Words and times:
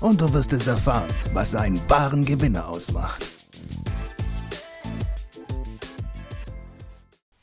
und 0.00 0.20
du 0.20 0.32
wirst 0.32 0.52
es 0.52 0.66
erfahren, 0.66 1.12
was 1.32 1.54
einen 1.54 1.80
wahren 1.90 2.24
Gewinner 2.24 2.68
ausmacht. 2.68 3.24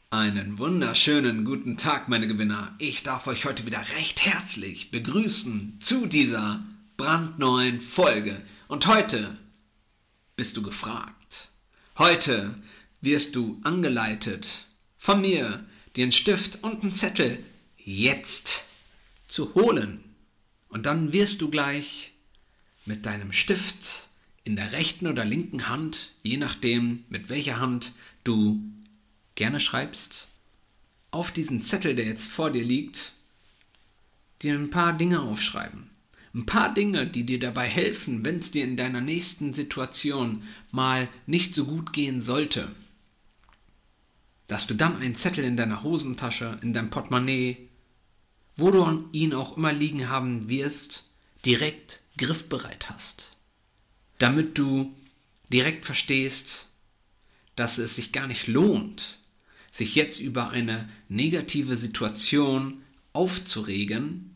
Einen 0.10 0.58
wunderschönen 0.58 1.44
guten 1.44 1.78
Tag, 1.78 2.08
meine 2.08 2.28
Gewinner. 2.28 2.74
Ich 2.80 3.04
darf 3.04 3.28
euch 3.28 3.46
heute 3.46 3.66
wieder 3.66 3.80
recht 3.98 4.26
herzlich 4.26 4.90
begrüßen 4.90 5.80
zu 5.82 6.06
dieser 6.06 6.62
brandneuen 6.96 7.82
Folge. 7.82 8.42
Und 8.70 8.88
heute 8.88 9.38
bist 10.38 10.56
du 10.56 10.62
gefragt. 10.62 11.50
Heute 11.98 12.56
wirst 13.02 13.36
du 13.36 13.60
angeleitet 13.64 14.66
von 14.98 15.20
mir, 15.20 15.66
dir 15.98 16.04
einen 16.04 16.12
Stift 16.14 16.64
und 16.64 16.82
einen 16.82 16.94
Zettel 16.94 17.44
jetzt 17.78 18.64
zu 19.28 19.54
holen. 19.54 20.16
Und 20.70 20.86
dann 20.86 21.12
wirst 21.12 21.42
du 21.42 21.50
gleich 21.50 22.15
mit 22.86 23.06
deinem 23.06 23.32
Stift 23.32 24.08
in 24.44 24.56
der 24.56 24.72
rechten 24.72 25.08
oder 25.08 25.26
linken 25.26 25.68
Hand, 25.68 26.14
je 26.22 26.38
nachdem, 26.38 27.04
mit 27.10 27.30
welcher 27.30 27.60
Hand 27.60 27.94
du 28.24 28.62
gerne 29.34 29.60
schreibst, 29.60 30.28
auf 31.12 31.32
diesen 31.32 31.62
Zettel, 31.62 31.96
der 31.96 32.06
jetzt 32.06 32.28
vor 32.28 32.52
dir 32.52 32.64
liegt, 32.64 33.14
dir 34.42 34.54
ein 34.54 34.70
paar 34.70 34.94
Dinge 34.94 35.22
aufschreiben. 35.22 35.90
Ein 36.34 36.46
paar 36.46 36.74
Dinge, 36.74 37.08
die 37.08 37.26
dir 37.26 37.40
dabei 37.40 37.68
helfen, 37.68 38.26
wenn 38.26 38.40
es 38.40 38.52
dir 38.52 38.66
in 38.66 38.76
deiner 38.76 39.00
nächsten 39.00 39.54
Situation 39.54 40.44
mal 40.72 41.08
nicht 41.26 41.56
so 41.56 41.66
gut 41.66 41.94
gehen 41.94 42.22
sollte. 42.22 42.70
Dass 44.48 44.68
du 44.68 44.74
dann 44.74 44.98
einen 44.98 45.16
Zettel 45.16 45.46
in 45.46 45.56
deiner 45.56 45.82
Hosentasche, 45.82 46.60
in 46.62 46.74
deinem 46.74 46.90
Portemonnaie, 46.90 47.70
wo 48.58 48.70
du 48.70 49.10
ihn 49.14 49.34
auch 49.34 49.56
immer 49.56 49.72
liegen 49.72 50.10
haben 50.10 50.50
wirst, 50.50 51.10
direkt 51.46 52.02
griffbereit 52.18 52.90
hast. 52.90 53.38
Damit 54.18 54.58
du 54.58 54.96
direkt 55.52 55.86
verstehst, 55.86 56.68
dass 57.56 57.78
es 57.78 57.96
sich 57.96 58.12
gar 58.12 58.28
nicht 58.28 58.48
lohnt, 58.48 59.20
sich 59.72 59.96
jetzt 59.96 60.20
über 60.20 60.50
eine 60.50 60.90
negative 61.10 61.76
Situation 61.76 62.82
aufzuregen, 63.14 64.36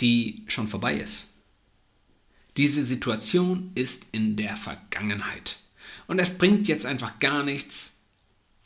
die 0.00 0.44
schon 0.46 0.68
vorbei 0.68 0.96
ist. 0.96 1.34
Diese 2.56 2.84
Situation 2.84 3.70
ist 3.74 4.06
in 4.12 4.36
der 4.36 4.56
Vergangenheit. 4.56 5.58
Und 6.06 6.18
es 6.18 6.36
bringt 6.36 6.68
jetzt 6.68 6.86
einfach 6.86 7.18
gar 7.18 7.42
nichts, 7.42 8.02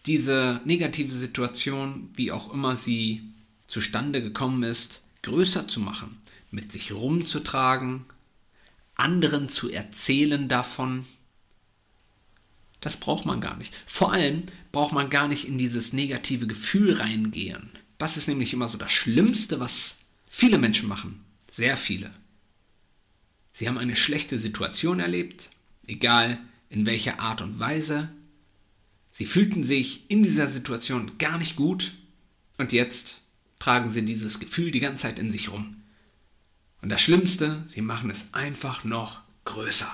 diese 0.07 0.61
negative 0.65 1.13
Situation, 1.13 2.11
wie 2.15 2.33
auch 2.33 2.53
immer 2.53 2.77
sie 2.77 3.23
zustande 3.67 4.23
gekommen 4.23 4.63
ist, 4.63 5.03
größer 5.23 5.67
zu 5.69 5.81
machen, 5.81 6.19
mit 6.57 6.73
sich 6.73 6.93
rumzutragen, 6.93 8.07
anderen 8.95 9.51
zu 9.51 9.71
erzählen 9.71 10.49
davon, 10.49 11.05
das 12.81 12.99
braucht 12.99 13.27
man 13.27 13.43
gar 13.43 13.59
nicht. 13.59 13.75
Vor 13.85 14.13
allem 14.13 14.45
braucht 14.73 14.95
man 14.95 15.11
gar 15.11 15.29
nicht 15.29 15.47
in 15.47 15.59
dieses 15.59 15.93
negative 15.93 16.47
Gefühl 16.47 16.95
reingehen. 16.95 17.69
Das 17.99 18.17
ist 18.17 18.27
nämlich 18.27 18.55
immer 18.55 18.69
so 18.69 18.79
das 18.79 18.91
Schlimmste, 18.91 19.61
was 19.61 19.99
viele 20.31 20.57
Menschen 20.57 20.89
machen. 20.89 21.23
Sehr 21.51 21.77
viele. 21.77 22.11
Sie 23.53 23.69
haben 23.69 23.77
eine 23.77 23.97
schlechte 23.97 24.39
Situation 24.39 24.99
erlebt, 24.99 25.51
egal 25.87 26.39
in 26.71 26.87
welcher 26.87 27.21
Art 27.21 27.43
und 27.43 27.59
Weise. 27.59 28.09
Sie 29.13 29.27
fühlten 29.27 29.63
sich 29.63 30.11
in 30.11 30.23
dieser 30.23 30.49
Situation 30.49 31.19
gar 31.19 31.37
nicht 31.37 31.57
gut 31.57 31.93
und 32.57 32.73
jetzt 32.73 33.19
tragen 33.59 33.91
sie 33.91 34.07
dieses 34.07 34.41
Gefühl 34.41 34.71
die 34.71 34.81
ganze 34.81 35.03
Zeit 35.03 35.19
in 35.19 35.31
sich 35.31 35.53
rum. 35.53 35.83
Und 36.87 36.91
das 36.91 37.01
Schlimmste, 37.01 37.65
sie 37.67 37.81
machen 37.81 38.11
es 38.11 38.33
einfach 38.33 38.85
noch 38.85 39.21
größer. 39.43 39.93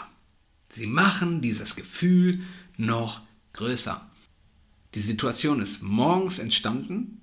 Sie 0.69 0.87
machen 0.87 1.41
dieses 1.41 1.75
Gefühl 1.75 2.43
noch 2.77 3.23
größer. 3.55 4.07
Die 4.95 5.01
Situation 5.01 5.63
ist 5.63 5.83
morgens 5.83 6.39
entstanden 6.39 7.23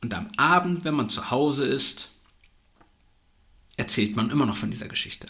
und 0.00 0.14
am 0.14 0.28
Abend, 0.38 0.86
wenn 0.86 0.94
man 0.94 1.10
zu 1.10 1.30
Hause 1.30 1.66
ist, 1.66 2.08
erzählt 3.76 4.16
man 4.16 4.30
immer 4.30 4.46
noch 4.46 4.56
von 4.56 4.70
dieser 4.70 4.88
Geschichte. 4.88 5.26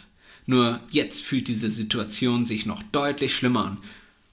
Nur 0.46 0.78
jetzt 0.90 1.20
fühlt 1.20 1.48
diese 1.48 1.72
Situation 1.72 2.46
sich 2.46 2.66
noch 2.66 2.84
deutlich 2.84 3.34
schlimmer 3.34 3.64
an. 3.64 3.78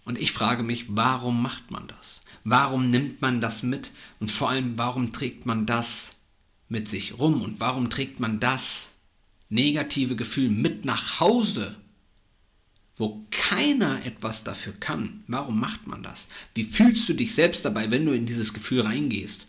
Und 0.06 0.20
ich 0.20 0.32
frage 0.32 0.62
mich, 0.62 0.96
warum 0.96 1.42
macht 1.42 1.72
man 1.72 1.88
das? 1.88 2.22
Warum 2.44 2.92
nimmt 2.92 3.20
man 3.20 3.42
das 3.42 3.64
mit? 3.64 3.94
Und 4.20 4.30
vor 4.30 4.52
allem, 4.52 4.78
warum 4.78 5.12
trägt 5.12 5.48
man 5.48 5.66
das 5.66 6.18
mit 6.70 6.88
sich 6.88 7.18
rum? 7.18 7.42
Und 7.42 7.60
warum 7.60 7.90
trägt 7.90 8.20
man 8.20 8.40
das 8.40 8.91
negative 9.52 10.16
Gefühl 10.16 10.50
mit 10.50 10.86
nach 10.86 11.20
Hause? 11.20 11.78
wo 13.02 13.26
keiner 13.32 14.06
etwas 14.06 14.44
dafür 14.44 14.74
kann. 14.74 15.24
Warum 15.26 15.60
macht 15.60 15.88
man 15.88 16.04
das? 16.04 16.28
Wie 16.54 16.64
fühlst 16.64 17.10
du 17.10 17.16
dich 17.16 17.34
selbst 17.34 17.66
dabei, 17.66 17.90
wenn 17.90 18.06
du 18.06 18.12
in 18.12 18.28
dieses 18.28 18.54
Gefühl 18.54 18.82
reingehst? 18.82 19.48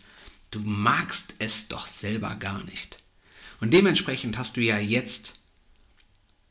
Du 0.49 0.59
magst 0.61 1.35
es 1.37 1.67
doch 1.67 1.85
selber 1.85 2.35
gar 2.35 2.63
nicht. 2.63 3.03
Und 3.61 3.71
dementsprechend 3.71 4.39
hast 4.39 4.57
du 4.57 4.61
ja 4.61 4.79
jetzt 4.79 5.41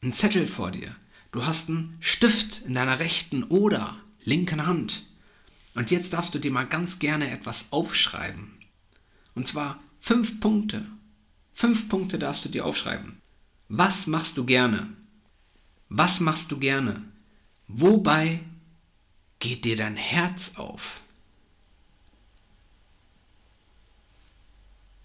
einen 0.01 0.13
Zettel 0.13 0.47
vor 0.47 0.71
dir. 0.71 0.95
Du 1.33 1.45
hast 1.45 1.71
einen 1.71 1.97
Stift 1.99 2.63
in 2.67 2.75
deiner 2.75 3.01
rechten 3.01 3.43
oder 3.45 3.97
linken 4.25 4.67
Hand. 4.67 5.07
Und 5.75 5.91
jetzt 5.91 6.13
darfst 6.13 6.35
du 6.35 6.39
dir 6.39 6.53
mal 6.53 6.69
ganz 6.69 7.01
gerne 7.01 7.33
etwas 7.33 7.73
aufschreiben. 7.73 8.53
Und 9.35 9.49
zwar 9.49 9.83
fünf 9.99 10.39
Punkte. 10.39 10.87
Fünf 11.53 11.89
Punkte 11.89 12.21
darfst 12.21 12.45
du 12.45 12.49
dir 12.49 12.65
aufschreiben. 12.65 13.22
Was 13.75 14.07
machst 14.07 14.37
du 14.37 14.45
gerne? 14.45 14.87
Was 15.89 16.21
machst 16.21 16.53
du 16.53 16.59
gerne? 16.59 17.03
Wobei 17.69 18.41
geht 19.39 19.65
dir 19.65 19.77
dein 19.77 19.97
Herz 19.97 20.57
auf? 20.57 21.01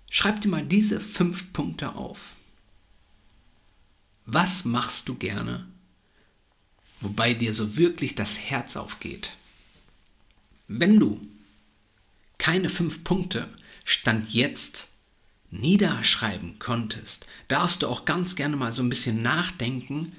Schreib 0.10 0.42
dir 0.42 0.50
mal 0.50 0.66
diese 0.66 1.00
fünf 1.00 1.54
Punkte 1.54 1.96
auf. 1.96 2.36
Was 4.26 4.66
machst 4.66 5.08
du 5.08 5.16
gerne, 5.16 5.66
wobei 7.00 7.36
dir 7.36 7.54
so 7.54 7.78
wirklich 7.78 8.16
das 8.16 8.38
Herz 8.38 8.76
aufgeht? 8.76 9.32
Wenn 10.68 11.00
du 11.00 11.26
keine 12.38 12.70
fünf 12.70 13.06
Punkte 13.06 13.48
Stand 13.86 14.34
jetzt 14.34 14.90
niederschreiben 15.50 16.60
konntest, 16.60 17.26
darfst 17.48 17.84
du 17.84 17.88
auch 17.88 18.06
ganz 18.06 18.36
gerne 18.36 18.56
mal 18.56 18.72
so 18.72 18.84
ein 18.84 18.90
bisschen 18.90 19.22
nachdenken, 19.22 20.12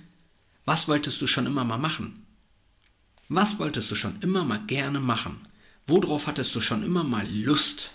was 0.64 0.88
wolltest 0.88 1.20
du 1.22 1.26
schon 1.26 1.46
immer 1.46 1.64
mal 1.64 1.78
machen? 1.78 2.26
Was 3.28 3.58
wolltest 3.58 3.90
du 3.90 3.94
schon 3.94 4.20
immer 4.20 4.44
mal 4.44 4.64
gerne 4.66 5.00
machen? 5.00 5.46
Worauf 5.86 6.26
hattest 6.26 6.54
du 6.54 6.60
schon 6.60 6.82
immer 6.82 7.04
mal 7.04 7.26
Lust? 7.30 7.92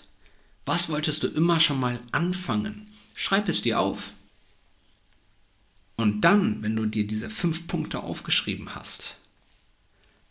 Was 0.64 0.88
wolltest 0.88 1.22
du 1.22 1.28
immer 1.28 1.60
schon 1.60 1.78
mal 1.78 2.00
anfangen? 2.12 2.90
Schreib 3.14 3.48
es 3.48 3.62
dir 3.62 3.78
auf. 3.78 4.12
Und 5.96 6.22
dann, 6.22 6.62
wenn 6.62 6.74
du 6.74 6.86
dir 6.86 7.06
diese 7.06 7.30
fünf 7.30 7.66
Punkte 7.66 8.00
aufgeschrieben 8.00 8.74
hast, 8.74 9.16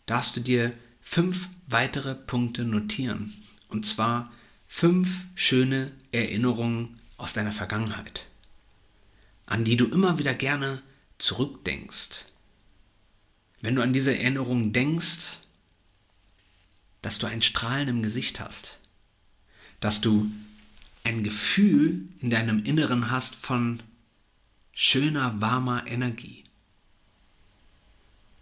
darfst 0.06 0.36
du 0.36 0.40
dir 0.40 0.74
fünf 1.00 1.48
weitere 1.66 2.14
Punkte 2.14 2.64
notieren. 2.64 3.32
Und 3.68 3.86
zwar 3.86 4.30
fünf 4.76 5.26
schöne 5.36 5.92
Erinnerungen 6.10 6.98
aus 7.16 7.32
deiner 7.32 7.52
Vergangenheit, 7.52 8.26
an 9.46 9.62
die 9.62 9.76
du 9.76 9.86
immer 9.86 10.18
wieder 10.18 10.34
gerne 10.34 10.82
zurückdenkst. 11.18 12.24
Wenn 13.60 13.76
du 13.76 13.82
an 13.82 13.92
diese 13.92 14.18
Erinnerung 14.18 14.72
denkst, 14.72 15.38
dass 17.02 17.20
du 17.20 17.28
ein 17.28 17.40
Strahlen 17.40 17.86
im 17.86 18.02
Gesicht 18.02 18.40
hast, 18.40 18.80
dass 19.78 20.00
du 20.00 20.28
ein 21.04 21.22
Gefühl 21.22 22.08
in 22.18 22.30
deinem 22.30 22.64
Inneren 22.64 23.12
hast 23.12 23.36
von 23.36 23.80
schöner, 24.74 25.40
warmer 25.40 25.86
Energie, 25.86 26.42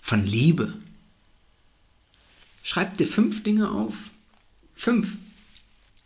von 0.01 0.25
Liebe. 0.25 0.79
Schreib 2.63 2.97
dir 2.97 3.07
fünf 3.07 3.43
Dinge 3.43 3.71
auf. 3.71 4.11
Fünf. 4.75 5.19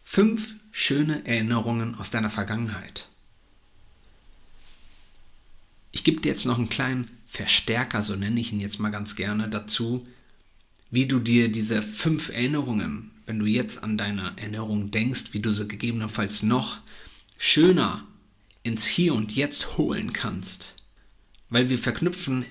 Fünf 0.09 0.55
schöne 0.71 1.27
Erinnerungen 1.27 1.97
aus 1.97 2.13
deiner 2.13 2.31
Vergangenheit. 2.31 3.09
Ich 5.91 6.05
gebe 6.05 6.21
dir 6.21 6.29
jetzt 6.29 6.47
noch 6.47 6.59
einen 6.59 6.69
kleinen 6.69 7.11
Verstärker, 7.27 8.05
so 8.05 8.15
nenne 8.15 8.41
ich 8.41 8.53
ihn 8.53 8.61
jetzt 8.61 8.79
mal 8.79 8.91
ganz 8.91 9.17
gerne, 9.17 9.49
dazu, 9.49 10.05
wie 10.93 11.07
du 11.07 11.19
dir 11.19 11.51
diese 11.51 11.83
fünf 11.83 12.29
Erinnerungen, 12.29 13.11
wenn 13.27 13.41
du 13.41 13.47
jetzt 13.47 13.83
an 13.83 13.99
deine 13.99 14.33
Erinnerung 14.37 14.93
denkst, 14.93 15.33
wie 15.33 15.41
du 15.41 15.53
sie 15.53 15.67
gegebenenfalls 15.67 16.45
noch 16.45 16.79
schöner 17.37 18.07
ins 18.63 18.87
Hier 18.87 19.13
und 19.13 19.35
Jetzt 19.35 19.77
holen 19.77 20.13
kannst. 20.13 20.77
Weil 21.51 21.69
wir 21.69 21.81
verknüpfen 21.81 22.47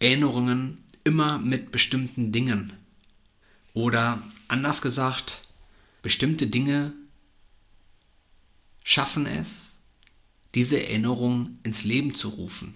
Erinnerungen 0.00 0.78
immer 1.04 1.38
mit 1.38 1.70
bestimmten 1.70 2.32
Dingen. 2.32 2.72
Oder 3.72 4.20
anders 4.48 4.82
gesagt, 4.82 5.41
bestimmte 6.02 6.46
Dinge 6.48 6.92
schaffen 8.84 9.26
es, 9.26 9.78
diese 10.54 10.82
Erinnerung 10.82 11.58
ins 11.62 11.84
Leben 11.84 12.14
zu 12.14 12.28
rufen. 12.28 12.74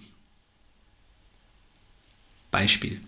Beispiel. 2.49 3.01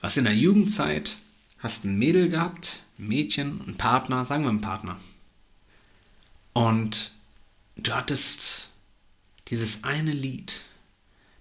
Was 0.00 0.16
in 0.16 0.24
der 0.24 0.36
Jugendzeit 0.36 1.18
hast 1.58 1.84
ein 1.84 1.98
Mädel 1.98 2.28
gehabt, 2.28 2.82
ein 2.98 3.08
Mädchen, 3.08 3.60
einen 3.62 3.76
Partner, 3.76 4.24
sagen 4.24 4.44
wir 4.44 4.50
einen 4.50 4.60
Partner. 4.60 5.00
Und 6.52 7.12
du 7.76 7.92
hattest 7.92 8.68
dieses 9.48 9.84
eine 9.84 10.12
Lied, 10.12 10.62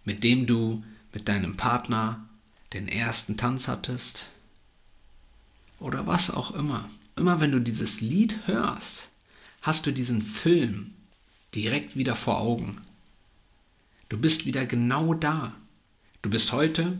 mit 0.06 0.24
dem 0.24 0.48
du 0.48 0.84
mit 1.14 1.28
deinem 1.28 1.58
Partner 1.58 2.28
den 2.74 2.88
ersten 2.88 3.38
Tanz 3.38 3.68
hattest 3.68 4.30
oder 5.80 6.08
was 6.08 6.32
auch 6.32 6.52
immer. 6.52 6.90
Immer 7.18 7.42
wenn 7.42 7.52
du 7.52 7.60
dieses 7.60 8.00
Lied 8.00 8.38
hörst, 8.46 9.08
hast 9.62 9.88
du 9.88 9.92
diesen 9.92 10.22
Film 10.22 10.94
direkt 11.56 11.96
wieder 11.96 12.16
vor 12.16 12.40
Augen. 12.40 12.76
Du 14.08 14.20
bist 14.20 14.46
wieder 14.46 14.68
genau 14.68 15.16
da. 15.16 15.56
Du 16.22 16.30
bist 16.30 16.52
heute 16.54 16.98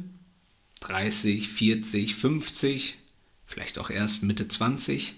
30, 0.82 1.50
40, 1.50 2.16
50, 2.16 2.98
vielleicht 3.46 3.78
auch 3.78 3.92
erst 3.92 4.24
Mitte 4.24 4.48
20. 4.48 5.16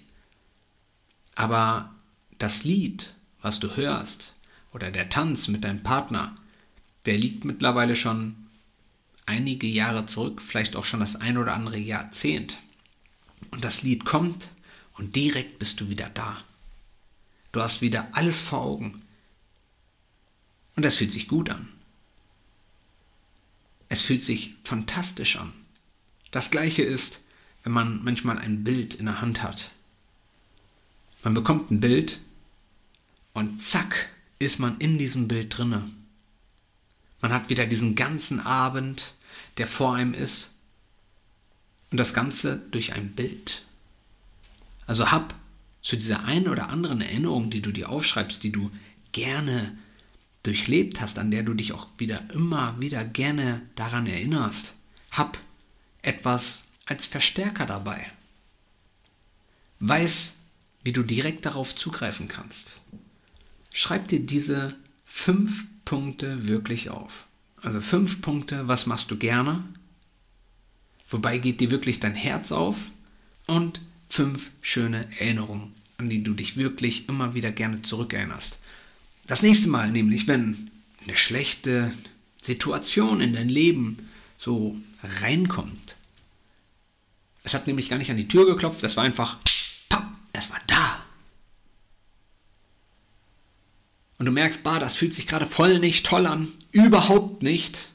Aber 1.34 1.94
das 2.38 2.64
Lied, 2.64 3.14
was 3.40 3.58
du 3.58 3.76
hörst, 3.76 4.34
oder 4.72 4.90
der 4.90 5.08
Tanz 5.08 5.48
mit 5.48 5.64
deinem 5.64 5.82
Partner, 5.82 6.34
der 7.06 7.16
liegt 7.16 7.46
mittlerweile 7.46 7.96
schon 7.96 8.36
einige 9.24 9.66
Jahre 9.66 10.04
zurück, 10.04 10.42
vielleicht 10.42 10.76
auch 10.76 10.84
schon 10.84 11.00
das 11.00 11.16
ein 11.16 11.38
oder 11.38 11.54
andere 11.54 11.78
Jahrzehnt. 11.78 12.58
Und 13.50 13.64
das 13.64 13.82
Lied 13.82 14.04
kommt 14.04 14.50
und 14.94 15.16
direkt 15.16 15.58
bist 15.58 15.80
du 15.80 15.88
wieder 15.88 16.08
da. 16.10 16.42
Du 17.52 17.60
hast 17.60 17.80
wieder 17.80 18.08
alles 18.12 18.40
vor 18.40 18.60
Augen. 18.60 19.02
Und 20.76 20.84
das 20.84 20.96
fühlt 20.96 21.12
sich 21.12 21.28
gut 21.28 21.50
an. 21.50 21.72
Es 23.88 24.02
fühlt 24.02 24.24
sich 24.24 24.54
fantastisch 24.62 25.36
an. 25.36 25.52
Das 26.30 26.50
gleiche 26.50 26.82
ist, 26.82 27.22
wenn 27.64 27.72
man 27.72 28.02
manchmal 28.04 28.38
ein 28.38 28.62
Bild 28.62 28.94
in 28.94 29.06
der 29.06 29.20
Hand 29.20 29.42
hat. 29.42 29.72
Man 31.22 31.34
bekommt 31.34 31.70
ein 31.70 31.80
Bild 31.80 32.20
und 33.34 33.62
zack 33.62 34.08
ist 34.38 34.58
man 34.58 34.78
in 34.78 34.96
diesem 34.96 35.28
Bild 35.28 35.56
drinne. 35.56 35.90
Man 37.20 37.32
hat 37.32 37.50
wieder 37.50 37.66
diesen 37.66 37.94
ganzen 37.94 38.40
Abend, 38.40 39.14
der 39.58 39.66
vor 39.66 39.94
einem 39.94 40.14
ist 40.14 40.52
und 41.90 41.98
das 41.98 42.14
Ganze 42.14 42.58
durch 42.70 42.94
ein 42.94 43.12
Bild. 43.12 43.64
Also 44.90 45.12
hab 45.12 45.36
zu 45.82 45.94
dieser 45.94 46.24
einen 46.24 46.48
oder 46.48 46.68
anderen 46.68 47.00
Erinnerung, 47.00 47.48
die 47.48 47.62
du 47.62 47.70
dir 47.70 47.90
aufschreibst, 47.90 48.42
die 48.42 48.50
du 48.50 48.72
gerne 49.12 49.78
durchlebt 50.42 51.00
hast, 51.00 51.20
an 51.20 51.30
der 51.30 51.44
du 51.44 51.54
dich 51.54 51.72
auch 51.72 51.86
wieder 51.98 52.28
immer 52.32 52.74
wieder 52.80 53.04
gerne 53.04 53.62
daran 53.76 54.08
erinnerst, 54.08 54.74
hab 55.12 55.38
etwas 56.02 56.64
als 56.86 57.06
Verstärker 57.06 57.66
dabei. 57.66 58.04
Weiß, 59.78 60.32
wie 60.82 60.92
du 60.92 61.04
direkt 61.04 61.46
darauf 61.46 61.76
zugreifen 61.76 62.26
kannst. 62.26 62.80
Schreib 63.72 64.08
dir 64.08 64.18
diese 64.26 64.74
fünf 65.04 65.66
Punkte 65.84 66.48
wirklich 66.48 66.90
auf. 66.90 67.28
Also 67.62 67.80
fünf 67.80 68.22
Punkte, 68.22 68.66
was 68.66 68.86
machst 68.86 69.08
du 69.12 69.16
gerne? 69.16 69.62
Wobei 71.08 71.38
geht 71.38 71.60
dir 71.60 71.70
wirklich 71.70 72.00
dein 72.00 72.16
Herz 72.16 72.50
auf? 72.50 72.90
Und 73.46 73.80
fünf 74.10 74.50
schöne 74.60 75.08
Erinnerungen, 75.18 75.72
an 75.96 76.10
die 76.10 76.22
du 76.22 76.34
dich 76.34 76.56
wirklich 76.56 77.08
immer 77.08 77.34
wieder 77.34 77.52
gerne 77.52 77.80
zurückerinnerst. 77.80 78.58
Das 79.26 79.42
nächste 79.42 79.68
Mal 79.68 79.90
nämlich, 79.90 80.26
wenn 80.26 80.70
eine 81.04 81.16
schlechte 81.16 81.94
Situation 82.42 83.20
in 83.20 83.32
dein 83.32 83.48
Leben 83.48 84.08
so 84.36 84.76
reinkommt. 85.22 85.96
Es 87.44 87.54
hat 87.54 87.66
nämlich 87.66 87.88
gar 87.88 87.96
nicht 87.96 88.10
an 88.10 88.16
die 88.16 88.28
Tür 88.28 88.44
geklopft, 88.46 88.82
das 88.82 88.96
war 88.96 89.04
einfach, 89.04 89.38
papp, 89.88 90.10
es 90.32 90.50
war 90.50 90.60
da. 90.66 91.04
Und 94.18 94.26
du 94.26 94.32
merkst, 94.32 94.62
bah, 94.62 94.78
das 94.78 94.96
fühlt 94.96 95.14
sich 95.14 95.26
gerade 95.26 95.46
voll 95.46 95.78
nicht 95.78 96.04
toll 96.04 96.26
an, 96.26 96.52
überhaupt 96.72 97.42
nicht. 97.42 97.88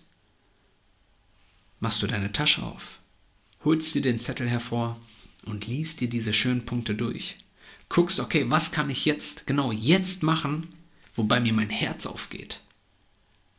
Machst 1.79 2.01
du 2.01 2.07
deine 2.07 2.31
Tasche 2.31 2.63
auf, 2.63 3.00
holst 3.63 3.94
dir 3.94 4.01
den 4.01 4.19
Zettel 4.19 4.50
hervor 4.50 5.00
und 5.45 5.68
liest 5.68 6.01
dir 6.01 6.09
diese 6.09 6.33
schönen 6.33 6.65
Punkte 6.65 6.95
durch. 6.95 7.38
Guckst, 7.89 8.19
okay, 8.19 8.45
was 8.50 8.71
kann 8.71 8.89
ich 8.89 9.06
jetzt, 9.06 9.47
genau 9.47 9.71
jetzt 9.71 10.24
machen, 10.24 10.68
wobei 11.13 11.39
mir 11.39 11.53
mein 11.53 11.69
Herz 11.69 12.06
aufgeht. 12.06 12.62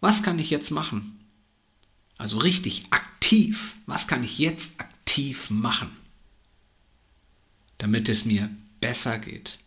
Was 0.00 0.22
kann 0.22 0.38
ich 0.38 0.50
jetzt 0.50 0.70
machen? 0.70 1.18
Also 2.18 2.38
richtig 2.38 2.84
aktiv. 2.90 3.74
Was 3.86 4.06
kann 4.06 4.24
ich 4.24 4.38
jetzt 4.38 4.80
aktiv 4.80 5.50
machen? 5.50 5.90
Damit 7.78 8.08
es 8.08 8.24
mir 8.24 8.50
besser 8.80 9.18
geht. 9.18 9.58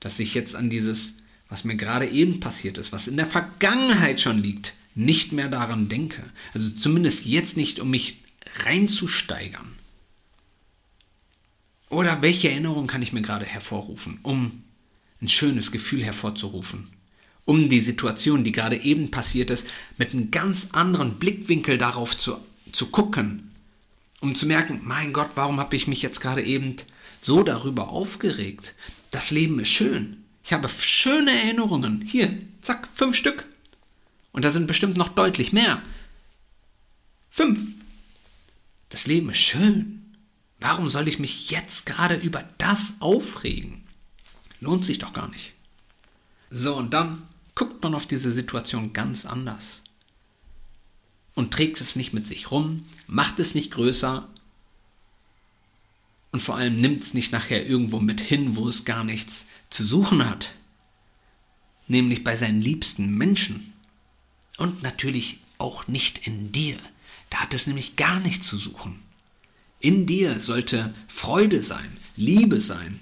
Dass 0.00 0.18
ich 0.18 0.34
jetzt 0.34 0.54
an 0.54 0.70
dieses, 0.70 1.18
was 1.48 1.64
mir 1.64 1.76
gerade 1.76 2.08
eben 2.08 2.40
passiert 2.40 2.78
ist, 2.78 2.92
was 2.92 3.08
in 3.08 3.16
der 3.16 3.26
Vergangenheit 3.26 4.20
schon 4.20 4.38
liegt, 4.38 4.74
nicht 4.94 5.32
mehr 5.32 5.48
daran 5.48 5.88
denke. 5.88 6.22
Also 6.52 6.70
zumindest 6.70 7.26
jetzt 7.26 7.56
nicht, 7.56 7.80
um 7.80 7.90
mich 7.90 8.22
reinzusteigern. 8.64 9.73
Oder 11.94 12.22
welche 12.22 12.50
Erinnerung 12.50 12.86
kann 12.86 13.02
ich 13.02 13.12
mir 13.12 13.22
gerade 13.22 13.46
hervorrufen, 13.46 14.18
um 14.22 14.62
ein 15.20 15.28
schönes 15.28 15.72
Gefühl 15.72 16.04
hervorzurufen? 16.04 16.88
um 17.44 17.68
die 17.68 17.80
Situation, 17.80 18.44
die 18.44 18.52
gerade 18.52 18.82
eben 18.82 19.10
passiert 19.10 19.50
ist, 19.50 19.66
mit 19.98 20.12
einem 20.12 20.30
ganz 20.30 20.68
anderen 20.72 21.14
Blickwinkel 21.14 21.78
darauf 21.78 22.16
zu, 22.16 22.38
zu 22.72 22.86
gucken, 22.86 23.50
um 24.20 24.34
zu 24.34 24.46
merken, 24.46 24.80
mein 24.84 25.12
Gott, 25.12 25.30
warum 25.34 25.60
habe 25.60 25.76
ich 25.76 25.86
mich 25.86 26.00
jetzt 26.00 26.20
gerade 26.20 26.42
eben 26.42 26.76
so 27.20 27.42
darüber 27.42 27.90
aufgeregt? 27.90 28.74
Das 29.10 29.30
Leben 29.30 29.58
ist 29.60 29.68
schön. 29.68 30.24
Ich 30.42 30.52
habe 30.52 30.68
schöne 30.68 31.30
Erinnerungen. 31.30 32.02
Hier, 32.02 32.36
zack, 32.62 32.88
fünf 32.94 33.16
Stück. 33.16 33.46
Und 34.32 34.44
da 34.44 34.50
sind 34.50 34.66
bestimmt 34.66 34.96
noch 34.96 35.10
deutlich 35.10 35.52
mehr. 35.52 35.82
Fünf. 37.30 37.60
Das 38.88 39.06
Leben 39.06 39.30
ist 39.30 39.38
schön. 39.38 39.93
Warum 40.64 40.88
soll 40.88 41.08
ich 41.08 41.18
mich 41.18 41.50
jetzt 41.50 41.84
gerade 41.84 42.14
über 42.14 42.42
das 42.56 42.94
aufregen? 43.00 43.84
Lohnt 44.60 44.82
sich 44.82 44.98
doch 44.98 45.12
gar 45.12 45.28
nicht. 45.28 45.52
So, 46.48 46.74
und 46.74 46.94
dann 46.94 47.28
guckt 47.54 47.82
man 47.82 47.94
auf 47.94 48.06
diese 48.06 48.32
Situation 48.32 48.94
ganz 48.94 49.26
anders. 49.26 49.84
Und 51.34 51.52
trägt 51.52 51.82
es 51.82 51.96
nicht 51.96 52.14
mit 52.14 52.26
sich 52.26 52.50
rum, 52.50 52.86
macht 53.06 53.40
es 53.40 53.54
nicht 53.54 53.72
größer 53.72 54.26
und 56.32 56.40
vor 56.40 56.56
allem 56.56 56.76
nimmt 56.76 57.02
es 57.02 57.12
nicht 57.12 57.30
nachher 57.30 57.66
irgendwo 57.66 58.00
mit 58.00 58.22
hin, 58.22 58.56
wo 58.56 58.66
es 58.66 58.86
gar 58.86 59.04
nichts 59.04 59.48
zu 59.68 59.84
suchen 59.84 60.24
hat. 60.24 60.54
Nämlich 61.88 62.24
bei 62.24 62.36
seinen 62.36 62.62
liebsten 62.62 63.10
Menschen. 63.10 63.74
Und 64.56 64.82
natürlich 64.82 65.40
auch 65.58 65.88
nicht 65.88 66.26
in 66.26 66.52
dir. 66.52 66.78
Da 67.28 67.40
hat 67.40 67.52
es 67.52 67.66
nämlich 67.66 67.96
gar 67.96 68.18
nichts 68.18 68.48
zu 68.48 68.56
suchen. 68.56 69.04
In 69.84 70.06
dir 70.06 70.40
sollte 70.40 70.94
Freude 71.08 71.62
sein, 71.62 71.98
Liebe 72.16 72.58
sein, 72.58 73.00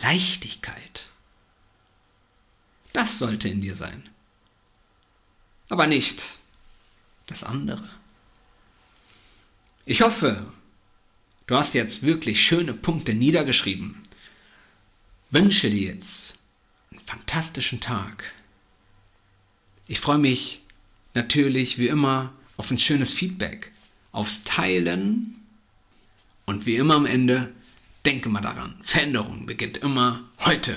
Leichtigkeit. 0.00 1.06
Das 2.94 3.18
sollte 3.18 3.50
in 3.50 3.60
dir 3.60 3.76
sein. 3.76 4.08
Aber 5.68 5.86
nicht 5.86 6.38
das 7.26 7.44
andere. 7.44 7.86
Ich 9.84 10.00
hoffe, 10.00 10.50
du 11.46 11.54
hast 11.54 11.74
jetzt 11.74 12.04
wirklich 12.04 12.42
schöne 12.42 12.72
Punkte 12.72 13.12
niedergeschrieben. 13.12 14.02
Wünsche 15.28 15.68
dir 15.68 15.92
jetzt 15.92 16.38
einen 16.90 17.00
fantastischen 17.00 17.80
Tag. 17.80 18.32
Ich 19.88 20.00
freue 20.00 20.16
mich 20.16 20.62
natürlich 21.12 21.76
wie 21.76 21.88
immer 21.88 22.32
auf 22.56 22.70
ein 22.70 22.78
schönes 22.78 23.12
Feedback, 23.12 23.72
aufs 24.12 24.44
Teilen 24.44 25.44
und 26.46 26.66
wie 26.66 26.76
immer 26.76 26.94
am 26.94 27.06
Ende, 27.06 27.52
denke 28.06 28.28
mal 28.28 28.40
daran, 28.40 28.74
Veränderung 28.82 29.46
beginnt 29.46 29.78
immer 29.78 30.20
heute. 30.46 30.74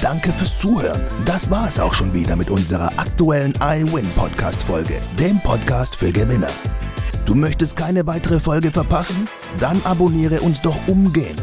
Danke 0.00 0.32
fürs 0.32 0.56
Zuhören. 0.56 1.02
Das 1.24 1.50
war 1.50 1.66
es 1.66 1.80
auch 1.80 1.92
schon 1.92 2.14
wieder 2.14 2.36
mit 2.36 2.50
unserer 2.50 2.96
aktuellen 2.98 3.52
iWin 3.60 4.08
Podcast 4.10 4.62
Folge, 4.62 5.00
dem 5.18 5.40
Podcast 5.40 5.96
für 5.96 6.12
Gewinner. 6.12 6.50
Du 7.24 7.34
möchtest 7.34 7.76
keine 7.76 8.06
weitere 8.06 8.38
Folge 8.38 8.70
verpassen? 8.70 9.28
Dann 9.58 9.80
abonniere 9.84 10.40
uns 10.40 10.62
doch 10.62 10.76
umgehend. 10.86 11.42